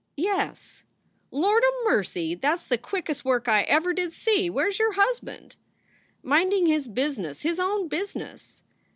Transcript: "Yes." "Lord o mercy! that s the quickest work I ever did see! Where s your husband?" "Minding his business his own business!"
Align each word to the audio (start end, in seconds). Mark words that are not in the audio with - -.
"Yes." 0.17 0.83
"Lord 1.29 1.61
o 1.63 1.83
mercy! 1.87 2.33
that 2.33 2.53
s 2.53 2.65
the 2.67 2.79
quickest 2.79 3.23
work 3.23 3.47
I 3.47 3.61
ever 3.61 3.93
did 3.93 4.13
see! 4.13 4.49
Where 4.49 4.67
s 4.69 4.79
your 4.79 4.93
husband?" 4.93 5.57
"Minding 6.23 6.65
his 6.65 6.87
business 6.87 7.43
his 7.43 7.59
own 7.59 7.87
business!" 7.87 8.63